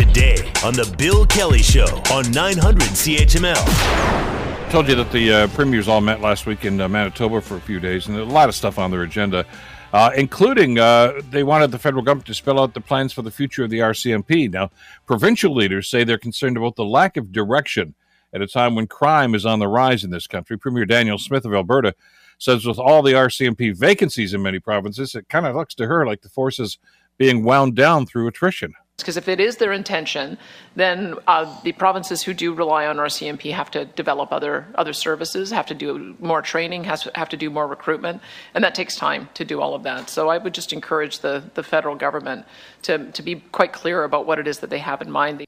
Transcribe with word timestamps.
today 0.00 0.50
on 0.64 0.72
The 0.72 0.94
Bill 0.96 1.26
Kelly 1.26 1.58
Show 1.58 1.84
on 2.10 2.30
900 2.30 2.88
CHML. 2.88 4.70
Told 4.70 4.88
you 4.88 4.94
that 4.94 5.12
the 5.12 5.30
uh, 5.30 5.46
premiers 5.48 5.88
all 5.88 6.00
met 6.00 6.22
last 6.22 6.46
week 6.46 6.64
in 6.64 6.80
uh, 6.80 6.88
Manitoba 6.88 7.42
for 7.42 7.58
a 7.58 7.60
few 7.60 7.78
days, 7.80 8.06
and 8.06 8.16
a 8.16 8.24
lot 8.24 8.48
of 8.48 8.54
stuff 8.54 8.78
on 8.78 8.90
their 8.90 9.02
agenda, 9.02 9.44
uh, 9.92 10.10
including 10.16 10.78
uh, 10.78 11.20
they 11.28 11.42
wanted 11.42 11.70
the 11.70 11.78
federal 11.78 12.02
government 12.02 12.26
to 12.28 12.32
spell 12.32 12.58
out 12.58 12.72
the 12.72 12.80
plans 12.80 13.12
for 13.12 13.20
the 13.20 13.30
future 13.30 13.62
of 13.62 13.68
the 13.68 13.80
RCMP. 13.80 14.50
Now, 14.50 14.70
provincial 15.04 15.54
leaders 15.54 15.86
say 15.86 16.02
they're 16.02 16.16
concerned 16.16 16.56
about 16.56 16.76
the 16.76 16.84
lack 16.84 17.18
of 17.18 17.30
direction 17.30 17.94
at 18.32 18.40
a 18.40 18.46
time 18.46 18.74
when 18.74 18.86
crime 18.86 19.34
is 19.34 19.44
on 19.44 19.58
the 19.58 19.68
rise 19.68 20.02
in 20.02 20.08
this 20.08 20.26
country. 20.26 20.56
Premier 20.56 20.86
Danielle 20.86 21.18
Smith 21.18 21.44
of 21.44 21.52
Alberta 21.52 21.94
says 22.38 22.64
with 22.64 22.78
all 22.78 23.02
the 23.02 23.12
RCMP 23.12 23.76
vacancies 23.76 24.32
in 24.32 24.40
many 24.40 24.60
provinces, 24.60 25.14
it 25.14 25.28
kind 25.28 25.44
of 25.44 25.54
looks 25.54 25.74
to 25.74 25.86
her 25.86 26.06
like 26.06 26.22
the 26.22 26.30
force 26.30 26.58
is 26.58 26.78
being 27.18 27.44
wound 27.44 27.76
down 27.76 28.06
through 28.06 28.28
attrition. 28.28 28.72
Because 29.02 29.16
if 29.16 29.28
it 29.28 29.40
is 29.40 29.56
their 29.56 29.72
intention, 29.72 30.38
then 30.76 31.14
uh, 31.26 31.60
the 31.62 31.72
provinces 31.72 32.22
who 32.22 32.34
do 32.34 32.54
rely 32.54 32.86
on 32.86 32.96
RCMP 32.96 33.52
have 33.52 33.70
to 33.72 33.84
develop 33.84 34.32
other 34.32 34.66
other 34.74 34.92
services, 34.92 35.50
have 35.50 35.66
to 35.66 35.74
do 35.74 36.16
more 36.20 36.42
training, 36.42 36.84
has 36.84 37.08
have 37.14 37.28
to 37.30 37.36
do 37.36 37.50
more 37.50 37.66
recruitment, 37.66 38.22
and 38.54 38.64
that 38.64 38.74
takes 38.74 38.96
time 38.96 39.28
to 39.34 39.44
do 39.44 39.60
all 39.60 39.74
of 39.74 39.82
that. 39.82 40.08
So 40.08 40.28
I 40.28 40.38
would 40.38 40.54
just 40.54 40.72
encourage 40.72 41.20
the 41.20 41.42
the 41.54 41.62
federal 41.62 41.96
government 41.96 42.46
to 42.82 43.10
to 43.12 43.22
be 43.22 43.36
quite 43.52 43.72
clear 43.72 44.04
about 44.04 44.26
what 44.26 44.38
it 44.38 44.46
is 44.46 44.60
that 44.60 44.70
they 44.70 44.78
have 44.78 45.02
in 45.02 45.10
mind. 45.10 45.44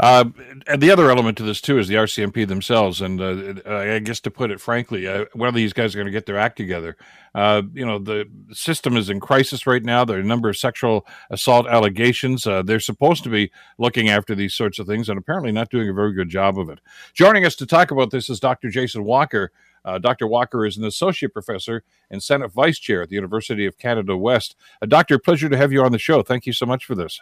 Uh, 0.00 0.26
and 0.68 0.80
the 0.80 0.90
other 0.90 1.10
element 1.10 1.36
to 1.36 1.42
this 1.42 1.60
too 1.60 1.78
is 1.78 1.88
the 1.88 1.96
RCMP 1.96 2.46
themselves, 2.46 3.00
and 3.00 3.20
uh, 3.20 3.62
I 3.66 3.98
guess 3.98 4.20
to 4.20 4.30
put 4.30 4.50
it 4.50 4.60
frankly, 4.60 5.08
uh, 5.08 5.24
one 5.32 5.48
of 5.48 5.54
these 5.54 5.72
guys 5.72 5.94
are 5.94 5.98
going 5.98 6.06
to 6.06 6.12
get 6.12 6.26
their 6.26 6.38
act 6.38 6.56
together. 6.56 6.96
Uh, 7.34 7.62
you 7.74 7.84
know, 7.84 7.98
the 7.98 8.28
system 8.52 8.96
is 8.96 9.10
in 9.10 9.18
crisis 9.18 9.66
right 9.66 9.82
now. 9.82 10.04
There 10.04 10.16
are 10.16 10.20
a 10.20 10.24
number 10.24 10.48
of 10.48 10.56
sexual 10.56 11.06
assault 11.30 11.66
allegations. 11.66 12.46
Uh, 12.46 12.62
they're 12.62 12.80
supposed 12.80 13.24
to 13.24 13.28
be 13.28 13.50
looking 13.78 14.08
after 14.08 14.34
these 14.34 14.54
sorts 14.54 14.78
of 14.78 14.86
things, 14.86 15.08
and 15.08 15.18
apparently 15.18 15.50
not 15.50 15.70
doing 15.70 15.88
a 15.88 15.92
very 15.92 16.12
good 16.12 16.28
job 16.28 16.58
of 16.58 16.70
it. 16.70 16.80
Joining 17.12 17.44
us 17.44 17.56
to 17.56 17.66
talk 17.66 17.90
about 17.90 18.10
this 18.10 18.30
is 18.30 18.38
Dr. 18.38 18.70
Jason 18.70 19.04
Walker. 19.04 19.50
Uh, 19.84 19.98
Dr. 19.98 20.26
Walker 20.26 20.64
is 20.64 20.76
an 20.76 20.84
associate 20.84 21.32
professor 21.32 21.82
and 22.10 22.22
Senate 22.22 22.52
vice 22.52 22.78
chair 22.78 23.02
at 23.02 23.08
the 23.08 23.14
University 23.14 23.66
of 23.66 23.78
Canada 23.78 24.16
West. 24.16 24.54
doctor, 24.86 25.18
pleasure 25.18 25.48
to 25.48 25.56
have 25.56 25.72
you 25.72 25.82
on 25.82 25.92
the 25.92 25.98
show. 25.98 26.22
Thank 26.22 26.46
you 26.46 26.52
so 26.52 26.66
much 26.66 26.84
for 26.84 26.94
this. 26.94 27.20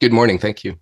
Good 0.00 0.12
morning. 0.12 0.38
Thank 0.38 0.64
you. 0.64 0.78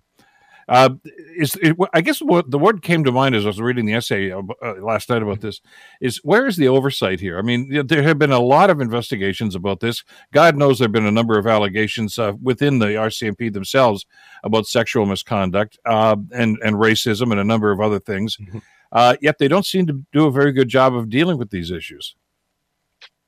Uh, 0.67 0.89
is 1.37 1.55
it, 1.61 1.77
I 1.93 2.01
guess 2.01 2.19
what 2.19 2.51
the 2.51 2.59
word 2.59 2.81
came 2.81 3.03
to 3.05 3.11
mind 3.11 3.35
as 3.35 3.45
I 3.45 3.47
was 3.47 3.61
reading 3.61 3.85
the 3.85 3.93
essay 3.93 4.31
uh, 4.31 4.41
uh, 4.61 4.73
last 4.81 5.09
night 5.09 5.21
about 5.21 5.39
this 5.39 5.61
is 6.01 6.17
where 6.23 6.45
is 6.45 6.57
the 6.57 6.67
oversight 6.67 7.19
here? 7.19 7.37
I 7.37 7.41
mean, 7.41 7.87
there 7.87 8.03
have 8.03 8.19
been 8.19 8.33
a 8.33 8.39
lot 8.39 8.69
of 8.69 8.81
investigations 8.81 9.55
about 9.55 9.79
this. 9.79 10.03
God 10.33 10.57
knows 10.57 10.79
there 10.79 10.85
have 10.85 10.91
been 10.91 11.05
a 11.05 11.11
number 11.11 11.37
of 11.37 11.47
allegations 11.47 12.19
uh, 12.19 12.33
within 12.41 12.79
the 12.79 12.87
RCMP 12.87 13.53
themselves 13.53 14.05
about 14.43 14.67
sexual 14.67 15.05
misconduct 15.05 15.79
uh, 15.85 16.17
and 16.31 16.57
and 16.63 16.75
racism 16.75 17.31
and 17.31 17.39
a 17.39 17.45
number 17.45 17.71
of 17.71 17.79
other 17.79 17.99
things. 17.99 18.35
Mm-hmm. 18.37 18.59
Uh, 18.91 19.15
yet 19.21 19.37
they 19.37 19.47
don't 19.47 19.65
seem 19.65 19.85
to 19.87 20.05
do 20.11 20.25
a 20.25 20.31
very 20.31 20.51
good 20.51 20.69
job 20.69 20.95
of 20.95 21.09
dealing 21.09 21.37
with 21.37 21.49
these 21.49 21.71
issues. 21.71 22.15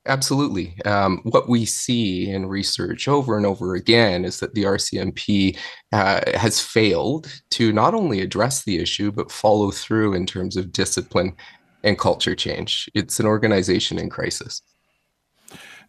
Absolutely. 0.05 0.80
Um, 0.86 1.19
what 1.23 1.50
we 1.50 1.66
see 1.66 2.30
in 2.30 2.45
research 2.45 3.08
over 3.08 3.38
and 3.38 3.45
over 3.45 3.75
again 3.75 4.23
is 4.23 4.39
that 4.39 4.53
the 4.53 4.64
RCMP 4.64 5.58
uh, 5.91 6.22
has 6.36 6.61
failed 6.61 7.28
to 7.52 7.73
not 7.73 7.94
only 7.94 8.22
address 8.22 8.64
the 8.64 8.78
issue, 8.78 9.11
but 9.11 9.31
follow 9.31 9.72
through 9.72 10.14
in 10.14 10.25
terms 10.25 10.56
of 10.56 10.72
discipline 10.72 11.36
and 11.83 12.00
culture 12.00 12.36
change. 12.36 12.89
It's 12.94 13.19
an 13.19 13.25
organization 13.25 14.00
in 14.00 14.09
crisis. 14.09 14.61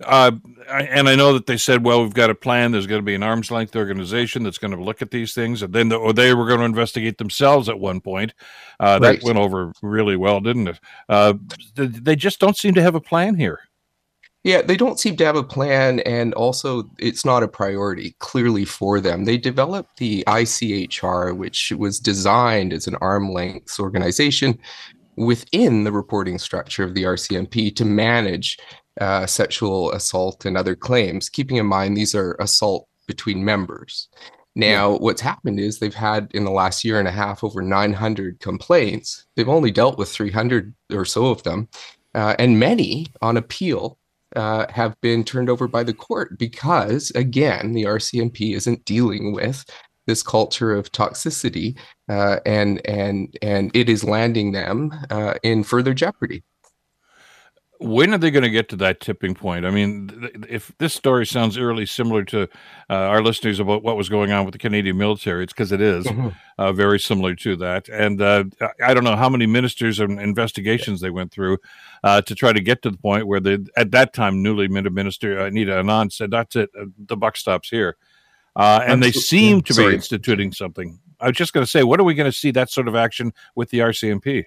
Uh, 0.04 0.32
and 0.68 1.08
I 1.08 1.14
know 1.14 1.34
that 1.34 1.46
they 1.46 1.58
said, 1.58 1.84
well, 1.84 2.02
we've 2.02 2.14
got 2.14 2.30
a 2.30 2.34
plan. 2.34 2.72
There's 2.72 2.86
going 2.86 3.00
to 3.02 3.06
be 3.06 3.14
an 3.14 3.22
arm's 3.22 3.50
length 3.50 3.76
organization 3.76 4.42
that's 4.42 4.58
going 4.58 4.74
to 4.74 4.82
look 4.82 5.02
at 5.02 5.10
these 5.10 5.34
things. 5.34 5.62
And 5.62 5.72
then 5.72 5.90
the, 5.90 5.96
or 5.96 6.12
they 6.12 6.32
were 6.32 6.46
going 6.46 6.60
to 6.60 6.64
investigate 6.64 7.18
themselves 7.18 7.68
at 7.68 7.78
one 7.78 8.00
point. 8.00 8.32
Uh, 8.78 8.98
that 8.98 9.08
right. 9.08 9.22
went 9.22 9.38
over 9.38 9.72
really 9.82 10.16
well, 10.16 10.40
didn't 10.40 10.68
it? 10.68 10.80
Uh, 11.08 11.34
they 11.76 12.16
just 12.16 12.40
don't 12.40 12.56
seem 12.56 12.74
to 12.74 12.82
have 12.82 12.94
a 12.94 13.00
plan 13.00 13.34
here. 13.34 13.60
Yeah, 14.42 14.62
they 14.62 14.76
don't 14.76 14.98
seem 14.98 15.16
to 15.16 15.24
have 15.24 15.36
a 15.36 15.44
plan, 15.44 16.00
and 16.00 16.32
also 16.32 16.90
it's 16.98 17.26
not 17.26 17.42
a 17.42 17.48
priority 17.48 18.16
clearly 18.20 18.64
for 18.64 18.98
them. 18.98 19.26
They 19.26 19.36
developed 19.36 19.98
the 19.98 20.24
ICHR, 20.26 21.36
which 21.36 21.72
was 21.72 22.00
designed 22.00 22.72
as 22.72 22.86
an 22.86 22.96
arm 23.02 23.32
length 23.32 23.78
organization 23.78 24.58
within 25.16 25.84
the 25.84 25.92
reporting 25.92 26.38
structure 26.38 26.82
of 26.82 26.94
the 26.94 27.02
RCMP 27.02 27.76
to 27.76 27.84
manage 27.84 28.56
uh, 29.00 29.26
sexual 29.26 29.92
assault 29.92 30.46
and 30.46 30.56
other 30.56 30.74
claims, 30.74 31.28
keeping 31.28 31.58
in 31.58 31.66
mind 31.66 31.96
these 31.96 32.14
are 32.14 32.34
assault 32.40 32.88
between 33.06 33.44
members. 33.44 34.08
Now, 34.54 34.92
yeah. 34.92 34.98
what's 34.98 35.20
happened 35.20 35.60
is 35.60 35.78
they've 35.78 35.94
had 35.94 36.30
in 36.34 36.44
the 36.44 36.50
last 36.50 36.84
year 36.84 36.98
and 36.98 37.06
a 37.06 37.12
half 37.12 37.44
over 37.44 37.62
900 37.62 38.40
complaints. 38.40 39.26
They've 39.36 39.48
only 39.48 39.70
dealt 39.70 39.96
with 39.96 40.10
300 40.10 40.74
or 40.92 41.04
so 41.04 41.26
of 41.26 41.42
them, 41.44 41.68
uh, 42.14 42.34
and 42.38 42.58
many 42.58 43.06
on 43.22 43.36
appeal 43.36 43.98
uh, 44.36 44.66
have 44.70 44.94
been 45.00 45.24
turned 45.24 45.50
over 45.50 45.68
by 45.68 45.82
the 45.82 45.94
court 45.94 46.38
because, 46.38 47.10
again, 47.14 47.72
the 47.72 47.84
RCMP 47.84 48.54
isn't 48.54 48.84
dealing 48.84 49.32
with 49.32 49.64
this 50.06 50.22
culture 50.22 50.74
of 50.74 50.90
toxicity, 50.92 51.78
uh, 52.08 52.40
and 52.46 52.84
and 52.86 53.36
and 53.42 53.70
it 53.74 53.88
is 53.88 54.02
landing 54.02 54.52
them 54.52 54.92
uh, 55.10 55.34
in 55.42 55.62
further 55.62 55.94
jeopardy 55.94 56.42
when 57.80 58.12
are 58.12 58.18
they 58.18 58.30
going 58.30 58.42
to 58.42 58.50
get 58.50 58.68
to 58.68 58.76
that 58.76 59.00
tipping 59.00 59.34
point? 59.34 59.64
I 59.64 59.70
mean, 59.70 60.46
if 60.48 60.70
this 60.78 60.92
story 60.92 61.24
sounds 61.24 61.56
eerily 61.56 61.86
similar 61.86 62.24
to 62.24 62.42
uh, 62.42 62.94
our 62.94 63.22
listeners 63.22 63.58
about 63.58 63.82
what 63.82 63.96
was 63.96 64.10
going 64.10 64.32
on 64.32 64.44
with 64.44 64.52
the 64.52 64.58
Canadian 64.58 64.98
military, 64.98 65.44
it's 65.44 65.52
because 65.52 65.72
it 65.72 65.80
is, 65.80 66.04
mm-hmm. 66.04 66.28
uh, 66.58 66.72
very 66.72 67.00
similar 67.00 67.34
to 67.36 67.56
that. 67.56 67.88
And 67.88 68.20
uh, 68.20 68.44
I 68.84 68.92
don't 68.92 69.04
know 69.04 69.16
how 69.16 69.30
many 69.30 69.46
ministers 69.46 69.98
and 69.98 70.20
investigations 70.20 71.00
they 71.00 71.10
went 71.10 71.32
through 71.32 71.56
uh, 72.04 72.20
to 72.22 72.34
try 72.34 72.52
to 72.52 72.60
get 72.60 72.82
to 72.82 72.90
the 72.90 72.98
point 72.98 73.26
where 73.26 73.40
the 73.40 73.66
at 73.76 73.90
that 73.92 74.12
time 74.12 74.42
newly 74.42 74.68
minted 74.68 74.92
minister 74.92 75.40
Anita 75.40 75.72
Anand 75.72 76.12
said, 76.12 76.30
"That's 76.30 76.56
it, 76.56 76.70
uh, 76.78 76.84
the 76.98 77.16
buck 77.16 77.36
stops 77.36 77.70
here." 77.70 77.96
Uh, 78.56 78.80
and 78.86 79.02
they 79.02 79.12
seem 79.12 79.62
to 79.62 79.74
be 79.74 79.94
instituting 79.94 80.52
something. 80.52 80.98
I 81.18 81.28
was 81.28 81.36
just 81.36 81.52
going 81.52 81.64
to 81.64 81.70
say, 81.70 81.84
what 81.84 82.00
are 82.00 82.04
we 82.04 82.14
going 82.14 82.30
to 82.30 82.36
see 82.36 82.50
that 82.52 82.70
sort 82.70 82.88
of 82.88 82.96
action 82.96 83.32
with 83.54 83.70
the 83.70 83.78
RCMP? 83.78 84.44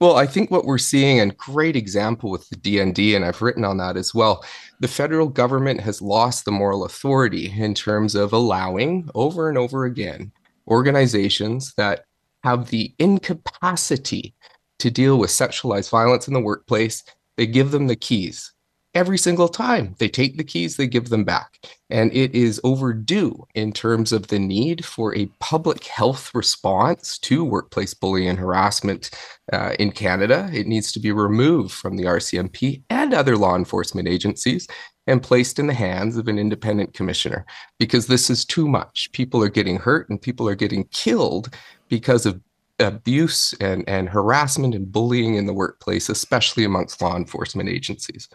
Well, 0.00 0.16
I 0.16 0.26
think 0.26 0.50
what 0.50 0.64
we're 0.64 0.78
seeing, 0.78 1.20
and 1.20 1.36
great 1.36 1.76
example 1.76 2.30
with 2.30 2.48
the 2.48 2.56
DND, 2.56 3.14
and 3.14 3.24
I've 3.24 3.42
written 3.42 3.64
on 3.64 3.76
that 3.78 3.96
as 3.96 4.14
well, 4.14 4.44
the 4.80 4.88
federal 4.88 5.28
government 5.28 5.80
has 5.80 6.00
lost 6.00 6.44
the 6.44 6.52
moral 6.52 6.84
authority 6.84 7.52
in 7.56 7.74
terms 7.74 8.14
of 8.14 8.32
allowing 8.32 9.08
over 9.14 9.48
and 9.48 9.58
over 9.58 9.84
again 9.84 10.32
organizations 10.68 11.74
that 11.76 12.04
have 12.44 12.70
the 12.70 12.94
incapacity 12.98 14.34
to 14.78 14.90
deal 14.90 15.18
with 15.18 15.30
sexualized 15.30 15.90
violence 15.90 16.26
in 16.26 16.34
the 16.34 16.40
workplace. 16.40 17.04
They 17.36 17.46
give 17.46 17.70
them 17.70 17.86
the 17.86 17.96
keys 17.96 18.52
every 18.94 19.18
single 19.18 19.48
time 19.48 19.94
they 19.98 20.08
take 20.08 20.36
the 20.36 20.44
keys 20.44 20.76
they 20.76 20.86
give 20.86 21.08
them 21.08 21.24
back. 21.24 21.58
And 21.90 22.12
it 22.12 22.34
is 22.34 22.60
overdue 22.64 23.46
in 23.54 23.72
terms 23.72 24.12
of 24.12 24.28
the 24.28 24.38
need 24.38 24.84
for 24.84 25.14
a 25.14 25.26
public 25.38 25.84
health 25.84 26.34
response 26.34 27.18
to 27.20 27.44
workplace 27.44 27.94
bullying 27.94 28.28
and 28.28 28.38
harassment 28.38 29.10
uh, 29.52 29.74
in 29.78 29.92
canada. 29.92 30.50
It 30.52 30.66
needs 30.66 30.92
to 30.92 31.00
be 31.00 31.12
removed 31.12 31.72
from 31.72 31.96
the 31.96 32.04
rcmp 32.04 32.82
and 32.90 33.14
other 33.14 33.36
law 33.36 33.56
enforcement 33.56 34.08
agencies 34.08 34.66
and 35.06 35.22
placed 35.22 35.58
in 35.58 35.66
the 35.66 35.74
hands 35.74 36.16
of 36.16 36.28
an 36.28 36.38
independent 36.38 36.94
commissioner 36.94 37.44
because 37.78 38.06
this 38.06 38.30
is 38.30 38.44
too 38.44 38.68
much. 38.68 39.10
People 39.12 39.42
are 39.42 39.48
getting 39.48 39.76
hurt 39.76 40.08
and 40.08 40.20
people 40.20 40.48
are 40.48 40.54
getting 40.54 40.84
killed 40.84 41.54
because 41.88 42.26
of 42.26 42.40
abuse 42.78 43.52
and, 43.60 43.86
and 43.88 44.08
harassment 44.08 44.74
and 44.74 44.90
bullying 44.90 45.34
in 45.34 45.46
the 45.46 45.52
workplace 45.52 46.08
especially 46.08 46.64
amongst 46.64 47.02
law 47.02 47.14
enforcement 47.14 47.68
agencies 47.68 48.28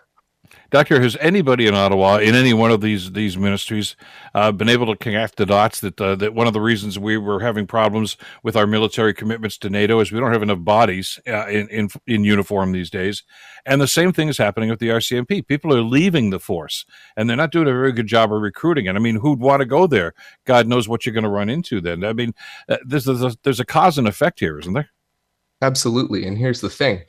Doctor, 0.76 1.00
has 1.00 1.16
anybody 1.22 1.68
in 1.68 1.74
Ottawa, 1.74 2.18
in 2.18 2.36
any 2.36 2.54
one 2.54 2.70
of 2.70 2.82
these 2.82 3.14
these 3.14 3.38
ministries, 3.38 3.96
uh, 4.34 4.52
been 4.52 4.68
able 4.68 4.88
to 4.88 4.98
connect 4.98 5.38
the 5.38 5.46
dots 5.46 5.80
that 5.80 6.02
uh, 6.02 6.16
that 6.16 6.34
one 6.34 6.48
of 6.48 6.54
the 6.54 6.60
reasons 6.60 7.00
we 7.00 7.18
were 7.18 7.40
having 7.40 7.66
problems 7.66 8.18
with 8.44 8.58
our 8.58 8.68
military 8.68 9.14
commitments 9.14 9.58
to 9.60 9.70
NATO 9.70 10.02
is 10.02 10.12
we 10.12 10.20
don't 10.20 10.34
have 10.34 10.44
enough 10.44 10.66
bodies 10.66 11.18
uh, 11.30 11.48
in, 11.48 11.70
in 11.70 11.88
in 12.08 12.26
uniform 12.26 12.74
these 12.74 12.90
days, 12.90 13.24
and 13.66 13.80
the 13.80 13.88
same 13.88 14.12
thing 14.12 14.28
is 14.28 14.38
happening 14.38 14.70
with 14.70 14.80
the 14.80 14.90
RCMP. 14.90 15.48
People 15.48 15.74
are 15.74 15.82
leaving 15.82 16.30
the 16.30 16.42
force, 16.42 16.86
and 17.16 17.30
they're 17.30 17.38
not 17.38 17.54
doing 17.54 17.70
a 17.70 17.72
very 17.72 17.94
good 17.94 18.08
job 18.08 18.34
of 18.34 18.42
recruiting. 18.42 18.86
And 18.90 18.98
I 18.98 19.02
mean, 19.02 19.16
who'd 19.16 19.40
want 19.40 19.62
to 19.62 19.66
go 19.66 19.88
there? 19.88 20.14
God 20.44 20.68
knows 20.68 20.90
what 20.90 21.06
you're 21.06 21.14
going 21.14 21.24
to 21.24 21.30
run 21.30 21.48
into 21.48 21.80
then. 21.80 22.04
I 22.04 22.12
mean, 22.12 22.34
uh, 22.68 22.80
there's 22.86 23.06
there's 23.06 23.24
a, 23.24 23.34
there's 23.44 23.62
a 23.62 23.66
cause 23.66 23.98
and 23.98 24.10
effect 24.10 24.42
here, 24.42 24.60
isn't 24.60 24.74
there? 24.74 24.90
Absolutely. 25.62 26.26
And 26.26 26.38
here's 26.38 26.62
the 26.62 26.70
thing 26.70 27.02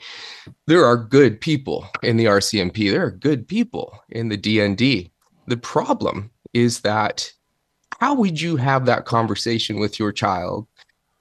there 0.66 0.84
are 0.84 0.96
good 0.96 1.40
people 1.40 1.88
in 2.02 2.16
the 2.16 2.26
RCMP, 2.26 2.90
there 2.90 3.04
are 3.04 3.10
good 3.10 3.46
people 3.46 3.98
in 4.10 4.28
the 4.28 4.38
DND. 4.38 5.10
The 5.46 5.56
problem 5.56 6.30
is 6.54 6.80
that 6.80 7.32
how 8.00 8.14
would 8.14 8.40
you 8.40 8.56
have 8.56 8.86
that 8.86 9.04
conversation 9.04 9.78
with 9.78 9.98
your 9.98 10.12
child 10.12 10.66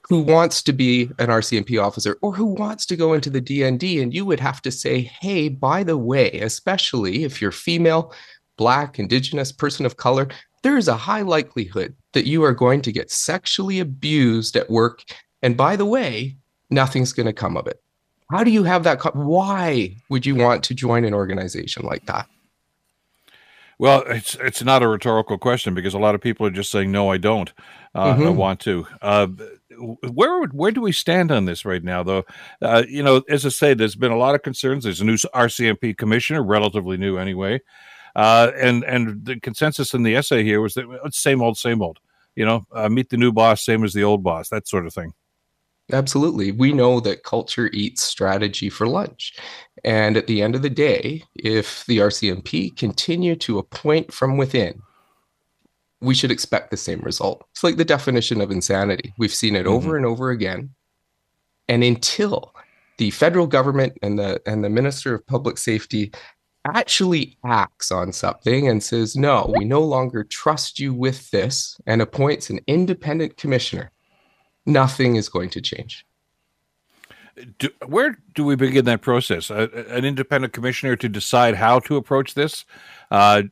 who 0.07 0.21
wants 0.21 0.61
to 0.63 0.73
be 0.73 1.03
an 1.19 1.29
RCMP 1.29 1.81
officer 1.81 2.17
or 2.21 2.33
who 2.33 2.45
wants 2.45 2.85
to 2.87 2.95
go 2.95 3.13
into 3.13 3.29
the 3.29 3.41
DND? 3.41 4.01
And 4.01 4.13
you 4.13 4.25
would 4.25 4.39
have 4.39 4.61
to 4.63 4.71
say, 4.71 5.01
hey, 5.01 5.49
by 5.49 5.83
the 5.83 5.97
way, 5.97 6.31
especially 6.31 7.23
if 7.23 7.41
you're 7.41 7.51
female, 7.51 8.13
black, 8.57 8.99
indigenous, 8.99 9.51
person 9.51 9.85
of 9.85 9.97
color, 9.97 10.27
there 10.63 10.77
is 10.77 10.87
a 10.87 10.97
high 10.97 11.21
likelihood 11.21 11.95
that 12.13 12.27
you 12.27 12.43
are 12.43 12.53
going 12.53 12.81
to 12.81 12.91
get 12.91 13.11
sexually 13.11 13.79
abused 13.79 14.55
at 14.55 14.69
work. 14.69 15.03
And 15.41 15.55
by 15.55 15.75
the 15.75 15.85
way, 15.85 16.37
nothing's 16.75 17.13
going 17.13 17.25
to 17.25 17.33
come 17.33 17.57
of 17.57 17.65
it. 17.65 17.81
How 18.29 18.43
do 18.43 18.51
you 18.51 18.63
have 18.63 18.83
that? 18.83 18.99
Co- 18.99 19.11
Why 19.11 19.95
would 20.09 20.25
you 20.25 20.35
want 20.35 20.63
to 20.65 20.75
join 20.75 21.05
an 21.05 21.13
organization 21.13 21.85
like 21.85 22.05
that? 22.05 22.27
Well, 23.77 24.03
it's 24.07 24.35
it's 24.35 24.63
not 24.63 24.83
a 24.83 24.87
rhetorical 24.87 25.37
question 25.37 25.73
because 25.73 25.93
a 25.93 25.99
lot 25.99 26.15
of 26.15 26.21
people 26.21 26.45
are 26.45 26.51
just 26.51 26.71
saying 26.71 26.91
no, 26.91 27.11
I 27.11 27.17
don't. 27.17 27.51
Uh, 27.93 28.13
mm-hmm. 28.13 28.23
I 28.23 28.29
want 28.29 28.59
to. 28.61 28.87
Uh, 29.01 29.27
where 30.11 30.45
where 30.47 30.71
do 30.71 30.81
we 30.81 30.93
stand 30.93 31.31
on 31.31 31.45
this 31.45 31.65
right 31.65 31.83
now, 31.83 32.01
though? 32.01 32.23
Uh, 32.61 32.83
you 32.87 33.03
know, 33.03 33.21
as 33.29 33.45
I 33.45 33.49
say, 33.49 33.73
there's 33.73 33.95
been 33.95 34.13
a 34.13 34.17
lot 34.17 34.33
of 34.33 34.43
concerns. 34.43 34.85
There's 34.85 35.01
a 35.01 35.05
new 35.05 35.15
RCMP 35.15 35.97
commissioner, 35.97 36.41
relatively 36.41 36.95
new 36.95 37.17
anyway, 37.17 37.61
uh, 38.15 38.51
and 38.55 38.83
and 38.85 39.25
the 39.25 39.39
consensus 39.41 39.93
in 39.93 40.03
the 40.03 40.15
essay 40.15 40.43
here 40.43 40.61
was 40.61 40.75
that 40.75 40.85
it's 41.03 41.19
same 41.19 41.41
old, 41.41 41.57
same 41.57 41.81
old. 41.81 41.99
You 42.35 42.45
know, 42.45 42.65
uh, 42.71 42.89
meet 42.89 43.09
the 43.09 43.17
new 43.17 43.33
boss, 43.33 43.63
same 43.63 43.83
as 43.83 43.93
the 43.93 44.03
old 44.03 44.23
boss, 44.23 44.49
that 44.49 44.67
sort 44.67 44.85
of 44.85 44.93
thing. 44.93 45.13
Absolutely. 45.91 46.51
We 46.51 46.73
know 46.73 46.99
that 47.01 47.23
culture 47.23 47.69
eats 47.71 48.01
strategy 48.01 48.69
for 48.69 48.87
lunch. 48.87 49.33
And 49.83 50.17
at 50.17 50.25
the 50.25 50.41
end 50.41 50.55
of 50.55 50.63
the 50.63 50.69
day, 50.69 51.23
if 51.35 51.85
the 51.85 51.99
RCMP 51.99 52.75
continue 52.75 53.35
to 53.37 53.59
appoint 53.59 54.11
from 54.11 54.37
within, 54.37 54.81
we 56.01 56.15
should 56.15 56.31
expect 56.31 56.71
the 56.71 56.77
same 56.77 57.01
result. 57.01 57.45
It's 57.51 57.63
like 57.63 57.77
the 57.77 57.85
definition 57.85 58.41
of 58.41 58.51
insanity. 58.51 59.13
We've 59.17 59.33
seen 59.33 59.55
it 59.55 59.65
mm-hmm. 59.65 59.75
over 59.75 59.95
and 59.95 60.05
over 60.05 60.31
again. 60.31 60.71
And 61.69 61.83
until 61.83 62.53
the 62.97 63.11
federal 63.11 63.47
government 63.47 63.97
and 64.01 64.17
the 64.17 64.41
and 64.45 64.63
the 64.63 64.69
Minister 64.69 65.13
of 65.15 65.25
Public 65.27 65.57
Safety 65.57 66.11
actually 66.65 67.37
acts 67.45 67.91
on 67.91 68.11
something 68.11 68.67
and 68.67 68.81
says, 68.81 69.15
no, 69.15 69.53
we 69.55 69.65
no 69.65 69.81
longer 69.81 70.23
trust 70.23 70.79
you 70.79 70.93
with 70.93 71.29
this 71.29 71.79
and 71.85 72.01
appoints 72.01 72.49
an 72.49 72.59
independent 72.65 73.37
commissioner 73.37 73.91
nothing 74.65 75.15
is 75.15 75.29
going 75.29 75.49
to 75.51 75.61
change. 75.61 76.05
Do, 77.59 77.69
where 77.85 78.17
do 78.33 78.45
we 78.45 78.55
begin 78.55 78.85
that 78.85 79.01
process? 79.01 79.49
An 79.49 80.05
independent 80.05 80.53
commissioner 80.53 80.95
to 80.95 81.09
decide 81.09 81.55
how 81.55 81.79
to 81.79 81.97
approach 81.97 82.33
this, 82.33 82.63
uh, 83.11 83.43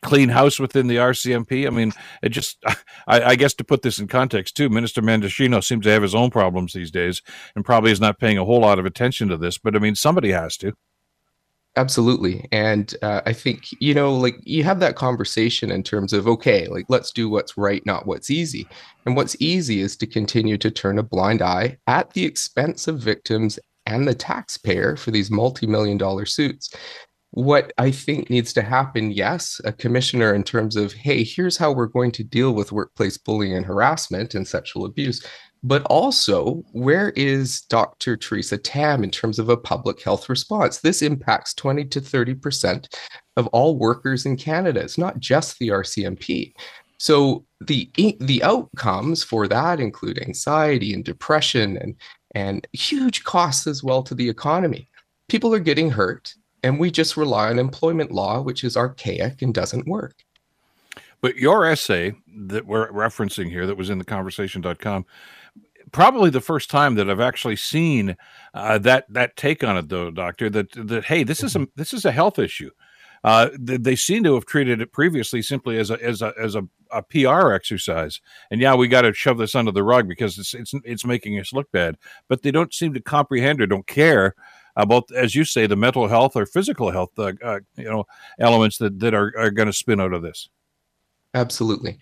clean 0.00 0.30
house 0.30 0.58
within 0.58 0.86
the 0.86 0.96
RCMP. 0.96 1.66
I 1.66 1.70
mean, 1.70 1.92
it 2.22 2.30
just, 2.30 2.64
I, 3.06 3.22
I, 3.22 3.34
guess 3.34 3.52
to 3.54 3.64
put 3.64 3.82
this 3.82 3.98
in 3.98 4.08
context 4.08 4.56
too, 4.56 4.70
Minister 4.70 5.02
Mendicino 5.02 5.62
seems 5.62 5.84
to 5.84 5.90
have 5.90 6.00
his 6.00 6.14
own 6.14 6.30
problems 6.30 6.72
these 6.72 6.90
days, 6.90 7.20
and 7.54 7.62
probably 7.62 7.92
is 7.92 8.00
not 8.00 8.18
paying 8.18 8.38
a 8.38 8.44
whole 8.44 8.60
lot 8.60 8.78
of 8.78 8.86
attention 8.86 9.28
to 9.28 9.36
this. 9.36 9.58
But 9.58 9.76
I 9.76 9.80
mean, 9.80 9.96
somebody 9.96 10.30
has 10.30 10.56
to. 10.58 10.72
Absolutely. 11.76 12.48
And 12.50 12.94
uh, 13.00 13.20
I 13.26 13.32
think, 13.32 13.68
you 13.80 13.94
know, 13.94 14.12
like 14.12 14.36
you 14.42 14.64
have 14.64 14.80
that 14.80 14.96
conversation 14.96 15.70
in 15.70 15.84
terms 15.84 16.12
of, 16.12 16.26
okay, 16.26 16.66
like 16.66 16.86
let's 16.88 17.12
do 17.12 17.28
what's 17.28 17.56
right, 17.56 17.84
not 17.86 18.06
what's 18.06 18.28
easy. 18.28 18.66
And 19.06 19.14
what's 19.14 19.36
easy 19.40 19.80
is 19.80 19.96
to 19.98 20.06
continue 20.06 20.58
to 20.58 20.70
turn 20.70 20.98
a 20.98 21.02
blind 21.04 21.42
eye 21.42 21.78
at 21.86 22.10
the 22.12 22.24
expense 22.24 22.88
of 22.88 22.98
victims 22.98 23.58
and 23.86 24.06
the 24.06 24.14
taxpayer 24.14 24.96
for 24.96 25.12
these 25.12 25.30
multi 25.30 25.66
million 25.66 25.96
dollar 25.96 26.26
suits. 26.26 26.74
What 27.32 27.72
I 27.78 27.92
think 27.92 28.28
needs 28.28 28.52
to 28.54 28.62
happen, 28.62 29.12
yes, 29.12 29.60
a 29.64 29.72
commissioner 29.72 30.34
in 30.34 30.42
terms 30.42 30.74
of, 30.74 30.92
hey, 30.92 31.22
here's 31.22 31.56
how 31.56 31.70
we're 31.70 31.86
going 31.86 32.10
to 32.12 32.24
deal 32.24 32.52
with 32.52 32.72
workplace 32.72 33.16
bullying 33.16 33.54
and 33.54 33.64
harassment 33.64 34.34
and 34.34 34.46
sexual 34.46 34.84
abuse 34.84 35.24
but 35.62 35.82
also 35.84 36.64
where 36.72 37.10
is 37.10 37.62
Dr. 37.62 38.16
Theresa 38.16 38.56
Tam 38.56 39.04
in 39.04 39.10
terms 39.10 39.38
of 39.38 39.48
a 39.48 39.56
public 39.56 40.02
health 40.02 40.28
response? 40.28 40.78
This 40.78 41.02
impacts 41.02 41.54
20 41.54 41.84
to 41.86 42.00
30% 42.00 42.94
of 43.36 43.46
all 43.48 43.76
workers 43.76 44.24
in 44.24 44.36
Canada. 44.36 44.80
It's 44.80 44.98
not 44.98 45.18
just 45.18 45.58
the 45.58 45.68
RCMP. 45.68 46.52
So 46.98 47.44
the 47.62 47.90
the 48.20 48.42
outcomes 48.42 49.22
for 49.22 49.48
that 49.48 49.80
include 49.80 50.20
anxiety 50.22 50.92
and 50.92 51.04
depression 51.04 51.76
and 51.78 51.94
and 52.34 52.66
huge 52.72 53.24
costs 53.24 53.66
as 53.66 53.82
well 53.82 54.02
to 54.02 54.14
the 54.14 54.28
economy. 54.28 54.88
People 55.28 55.54
are 55.54 55.60
getting 55.60 55.90
hurt 55.90 56.34
and 56.62 56.78
we 56.78 56.90
just 56.90 57.16
rely 57.16 57.48
on 57.48 57.58
employment 57.58 58.12
law 58.12 58.40
which 58.40 58.64
is 58.64 58.76
archaic 58.76 59.40
and 59.40 59.54
doesn't 59.54 59.88
work. 59.88 60.14
But 61.22 61.36
your 61.36 61.66
essay 61.66 62.14
that 62.46 62.66
we're 62.66 62.90
referencing 62.92 63.50
here 63.50 63.66
that 63.66 63.76
was 63.76 63.90
in 63.90 63.98
the 63.98 64.04
conversation.com 64.04 65.06
probably 65.92 66.30
the 66.30 66.40
first 66.40 66.70
time 66.70 66.94
that 66.96 67.10
I've 67.10 67.20
actually 67.20 67.56
seen 67.56 68.16
uh, 68.54 68.78
that 68.78 69.06
that 69.10 69.36
take 69.36 69.64
on 69.64 69.76
it, 69.76 69.88
though, 69.88 70.10
Doctor. 70.10 70.50
That 70.50 70.72
that 70.72 71.04
hey, 71.04 71.24
this 71.24 71.42
is 71.42 71.56
a 71.56 71.60
mm-hmm. 71.60 71.70
this 71.76 71.92
is 71.92 72.04
a 72.04 72.12
health 72.12 72.38
issue. 72.38 72.70
Uh, 73.22 73.50
they, 73.58 73.76
they, 73.76 73.96
seem 73.96 74.24
to 74.24 74.34
have 74.34 74.46
treated 74.46 74.80
it 74.80 74.92
previously 74.92 75.42
simply 75.42 75.76
as 75.76 75.90
a 75.90 76.02
as 76.02 76.22
a 76.22 76.32
as 76.40 76.54
a, 76.54 76.62
a 76.90 77.02
PR 77.02 77.52
exercise, 77.52 78.20
and 78.50 78.62
yeah, 78.62 78.74
we 78.74 78.88
got 78.88 79.02
to 79.02 79.12
shove 79.12 79.36
this 79.36 79.54
under 79.54 79.72
the 79.72 79.82
rug 79.82 80.08
because 80.08 80.38
it's 80.38 80.54
it's 80.54 80.72
it's 80.84 81.04
making 81.04 81.38
us 81.38 81.52
look 81.52 81.70
bad. 81.70 81.96
But 82.28 82.42
they 82.42 82.50
don't 82.50 82.72
seem 82.72 82.94
to 82.94 83.00
comprehend 83.00 83.60
or 83.60 83.66
don't 83.66 83.86
care 83.86 84.34
about, 84.76 85.04
as 85.14 85.34
you 85.34 85.44
say, 85.44 85.66
the 85.66 85.76
mental 85.76 86.08
health 86.08 86.34
or 86.34 86.46
physical 86.46 86.90
health, 86.90 87.10
uh, 87.18 87.32
uh 87.44 87.60
you 87.76 87.84
know, 87.84 88.04
elements 88.38 88.78
that 88.78 88.98
that 89.00 89.12
are, 89.12 89.34
are 89.36 89.50
going 89.50 89.66
to 89.66 89.72
spin 89.72 90.00
out 90.00 90.14
of 90.14 90.22
this. 90.22 90.48
Absolutely. 91.34 91.96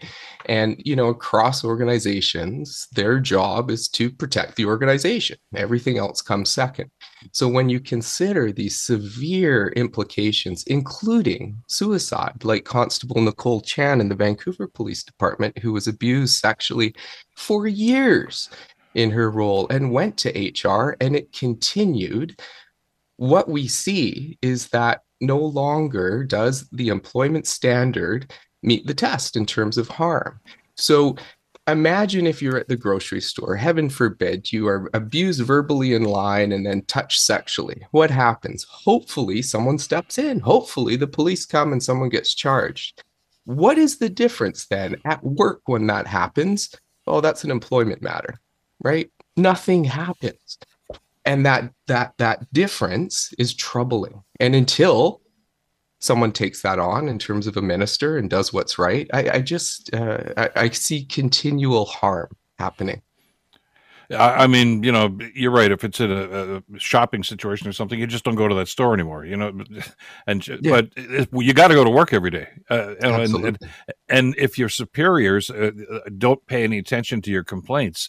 And, 0.47 0.81
you 0.85 0.97
know, 0.97 1.09
across 1.09 1.63
organizations, 1.63 2.89
their 2.93 3.21
job 3.21 3.71
is 3.71 3.87
to 3.91 4.11
protect 4.11 4.57
the 4.57 4.65
organization. 4.65 5.37
Everything 5.55 5.99
else 5.99 6.23
comes 6.23 6.51
second. 6.51 6.91
So 7.33 7.47
when 7.47 7.69
you 7.69 7.79
consider 7.79 8.53
these 8.53 8.81
severe 8.81 9.69
implications, 9.77 10.65
including 10.65 11.63
suicide, 11.67 12.43
like 12.43 12.65
Constable 12.65 13.21
Nicole 13.21 13.61
Chan 13.61 14.01
in 14.01 14.09
the 14.09 14.15
Vancouver 14.15 14.67
Police 14.67 15.05
Department, 15.05 15.59
who 15.59 15.73
was 15.73 15.89
abused 15.89 16.41
sexually 16.41 16.95
for 17.37 17.67
years 17.67 18.49
in 18.95 19.11
her 19.11 19.31
role 19.31 19.69
and 19.69 19.93
went 19.93 20.17
to 20.19 20.31
HR 20.31 20.97
and 21.03 21.15
it 21.15 21.33
continued, 21.33 22.41
what 23.17 23.49
we 23.49 23.69
see 23.69 24.39
is 24.41 24.69
that 24.69 25.03
no 25.21 25.39
longer 25.39 26.25
does 26.25 26.69
the 26.71 26.89
employment 26.89 27.47
standard 27.47 28.33
meet 28.63 28.87
the 28.87 28.95
test 28.95 29.37
in 29.37 29.47
terms 29.47 29.79
of 29.79 29.89
harm. 29.89 30.41
So 30.75 31.17
imagine 31.67 32.27
if 32.27 32.41
you're 32.41 32.57
at 32.57 32.69
the 32.69 32.77
grocery 32.77 33.21
store, 33.21 33.55
heaven 33.55 33.91
forbid, 33.91 34.53
you 34.53 34.67
are 34.69 34.91
abused 34.95 35.43
verbally 35.43 35.95
in 35.95 36.05
line 36.05 36.53
and 36.53 36.65
then 36.67 36.83
touched 36.83 37.21
sexually. 37.21 37.87
What 37.91 38.11
happens? 38.11 38.65
Hopefully, 38.65 39.43
someone 39.43 39.79
steps 39.79 40.19
in. 40.19 40.41
Hopefully, 40.41 40.97
the 40.97 41.07
police 41.07 41.45
come 41.45 41.73
and 41.73 41.83
someone 41.83 42.09
gets 42.09 42.35
charged. 42.35 43.03
What 43.45 43.79
is 43.79 43.99
the 43.99 44.09
difference 44.11 44.67
then 44.67 44.97
at 45.05 45.23
work 45.23 45.63
when 45.67 45.87
that 45.87 46.07
happens? 46.07 46.75
Oh, 47.07 47.21
that's 47.21 47.45
an 47.45 47.51
employment 47.51 48.03
matter, 48.03 48.39
right? 48.83 49.11
Nothing 49.37 49.85
happens. 49.85 50.59
And 51.25 51.45
that 51.47 51.73
that 51.87 52.15
that 52.19 52.51
difference 52.53 53.33
is 53.39 53.55
troubling. 53.55 54.23
And 54.41 54.55
until 54.55 55.21
someone 55.99 56.33
takes 56.33 56.63
that 56.63 56.79
on 56.79 57.09
in 57.09 57.19
terms 57.19 57.47
of 57.47 57.57
a 57.57 57.63
minister 57.63 58.17
and 58.17 58.31
does 58.31 58.53
what's 58.53 58.79
right, 58.79 59.09
I, 59.13 59.31
I 59.35 59.41
just 59.41 59.93
uh, 59.95 60.33
I, 60.37 60.51
I, 60.55 60.71
see 60.71 61.05
continual 61.05 61.87
harm 61.87 62.29
happening. 62.59 63.03
I, 64.11 64.45
I, 64.45 64.47
mean, 64.47 64.83
you 64.83 64.91
know, 64.91 65.19
you're 65.35 65.51
right. 65.51 65.71
If 65.71 65.85
it's 65.85 66.01
in 66.01 66.11
a, 66.11 66.57
a, 66.57 66.79
shopping 66.79 67.23
situation 67.23 67.69
or 67.69 67.73
something, 67.73 67.99
you 67.99 68.07
just 68.07 68.25
don't 68.25 68.37
go 68.37 68.49
to 68.49 68.55
that 68.55 68.69
store 68.69 68.95
anymore. 68.95 69.27
You 69.27 69.37
know, 69.37 69.53
and 70.27 70.47
yeah. 70.49 70.57
but 70.63 70.89
it, 70.97 71.29
you 71.33 71.53
got 71.53 71.69
to 71.69 71.75
go 71.75 71.85
to 71.85 71.91
work 71.91 72.15
every 72.15 72.31
day. 72.31 72.49
Uh, 72.71 72.95
and, 73.03 73.45
and, 73.45 73.59
and, 74.09 74.35
if 74.39 74.57
your 74.57 74.71
superiors 74.71 75.51
uh, 75.51 75.73
don't 76.17 76.45
pay 76.47 76.65
any 76.65 76.79
attention 76.79 77.21
to 77.23 77.31
your 77.31 77.45
complaints, 77.45 78.09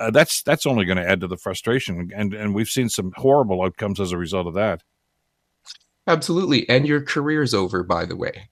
uh, 0.00 0.10
that's 0.10 0.42
that's 0.42 0.66
only 0.66 0.84
going 0.84 0.98
to 0.98 1.08
add 1.08 1.20
to 1.20 1.28
the 1.28 1.36
frustration. 1.36 2.10
And 2.16 2.34
and 2.34 2.52
we've 2.52 2.68
seen 2.68 2.88
some 2.88 3.12
horrible 3.16 3.62
outcomes 3.62 4.00
as 4.00 4.10
a 4.10 4.18
result 4.18 4.48
of 4.48 4.54
that. 4.54 4.82
Absolutely. 6.08 6.68
And 6.68 6.88
your 6.88 7.02
career's 7.02 7.54
over, 7.54 7.84
by 7.84 8.06
the 8.06 8.16
way. 8.16 8.48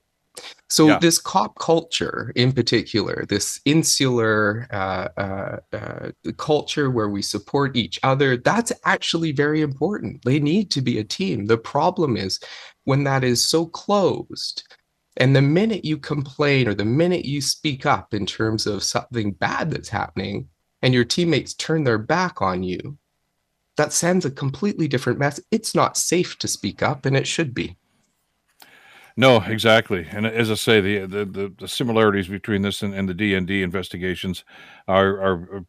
So, 0.69 0.89
yeah. 0.89 0.99
this 0.99 1.19
cop 1.19 1.59
culture 1.59 2.33
in 2.37 2.53
particular, 2.53 3.25
this 3.27 3.61
insular 3.65 4.67
uh, 4.71 5.09
uh, 5.17 5.57
uh, 5.73 6.11
culture 6.37 6.91
where 6.91 7.09
we 7.09 7.23
support 7.23 7.77
each 7.77 7.99
other, 8.03 8.37
that's 8.37 8.73
actually 8.85 9.33
very 9.33 9.63
important. 9.63 10.25
They 10.25 10.39
need 10.39 10.71
to 10.73 10.83
be 10.83 10.99
a 10.99 11.05
team. 11.05 11.47
The 11.47 11.57
problem 11.57 12.17
is 12.17 12.39
when 12.85 13.05
that 13.05 13.25
is 13.25 13.43
so 13.43 13.67
closed, 13.67 14.65
and 15.17 15.35
the 15.35 15.41
minute 15.41 15.85
you 15.85 15.97
complain 15.97 16.69
or 16.69 16.75
the 16.75 16.85
minute 16.85 17.25
you 17.25 17.41
speak 17.41 17.87
up 17.87 18.13
in 18.13 18.27
terms 18.27 18.67
of 18.67 18.83
something 18.83 19.33
bad 19.33 19.71
that's 19.71 19.89
happening, 19.89 20.49
and 20.83 20.93
your 20.93 21.05
teammates 21.05 21.55
turn 21.55 21.85
their 21.85 21.99
back 21.99 22.43
on 22.43 22.63
you, 22.63 22.99
that 23.76 23.92
sends 23.92 24.25
a 24.25 24.30
completely 24.30 24.88
different 24.88 25.18
message. 25.18 25.45
It's 25.50 25.75
not 25.75 25.97
safe 25.97 26.38
to 26.38 26.49
speak 26.49 26.83
up, 26.83 27.06
and 27.06 27.16
it 27.16 27.26
should 27.26 27.54
be. 27.54 27.76
No, 29.16 29.40
exactly. 29.40 30.06
And 30.11 30.26
as 30.26 30.50
I 30.50 30.54
say, 30.54 30.80
the 30.80 31.06
the, 31.06 31.54
the, 31.59 31.68
similarities 31.68 32.28
between 32.28 32.62
this 32.62 32.83
and, 32.83 32.95
and 32.95 33.09
the 33.09 33.14
DND 33.14 33.62
investigations 33.62 34.45
are, 34.87 35.21
are 35.21 35.64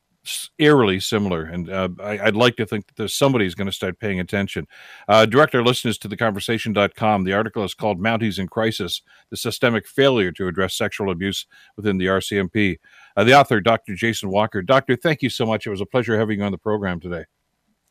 eerily 0.58 1.00
similar. 1.00 1.44
And 1.44 1.70
uh, 1.70 1.90
I, 2.02 2.26
would 2.26 2.36
like 2.36 2.56
to 2.58 2.66
think 2.66 2.88
that 2.88 2.96
there's 2.96 3.16
somebody 3.16 3.46
who's 3.46 3.56
going 3.56 3.68
to 3.68 3.72
start 3.72 4.00
paying 4.00 4.20
attention. 4.20 4.68
Uh, 5.08 5.26
direct 5.26 5.56
our 5.56 5.64
listeners 5.64 5.98
to 6.00 6.10
theconversation.com. 6.10 7.24
The 7.24 7.34
article 7.34 7.64
is 7.64 7.74
called 7.74 8.00
Mounties 8.00 8.40
in 8.40 8.48
Crisis 8.48 9.02
The 9.30 9.38
Systemic 9.38 9.88
Failure 9.88 10.32
to 10.34 10.48
Address 10.48 10.76
Sexual 10.76 11.12
Abuse 11.12 11.46
Within 11.76 11.98
the 11.98 12.08
RCMP. 12.08 12.78
Uh, 13.16 13.24
the 13.24 13.34
author, 13.34 13.62
Dr. 13.62 13.96
Jason 13.96 14.30
Walker. 14.30 14.62
Doctor, 14.62 14.96
thank 14.96 15.22
you 15.22 15.30
so 15.30 15.46
much. 15.46 15.66
It 15.66 15.72
was 15.72 15.82
a 15.82 15.86
pleasure 15.86 16.18
having 16.18 16.40
you 16.40 16.46
on 16.46 16.52
the 16.52 16.58
program 16.58 17.00
today. 17.00 17.26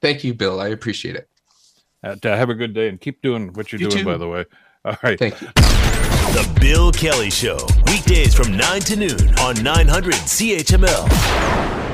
Thank 0.01 0.25
you, 0.25 0.35
Bill. 0.35 0.61
I 0.61 0.69
appreciate 0.69 1.17
it. 1.17 1.29
Uh, 2.03 2.17
have 2.23 2.51
a 2.51 2.55
good 2.55 2.75
day 2.75 2.89
and 2.89 3.01
keep 3.01 3.23
doing 3.23 3.53
what 3.55 3.73
you're 3.73 3.81
you 3.81 3.89
doing, 3.89 4.05
too. 4.05 4.11
by 4.11 4.17
the 4.17 4.29
way. 4.29 4.45
All 4.85 4.97
right. 5.03 5.19
Thank 5.19 5.41
you. 5.41 5.49
The 5.57 6.59
Bill 6.61 6.93
Kelly 6.93 7.31
Show, 7.31 7.59
weekdays 7.87 8.35
from 8.35 8.57
9 8.57 8.81
to 8.83 8.97
noon 8.97 9.39
on 9.39 9.63
900 9.63 10.15
CHML. 10.15 11.86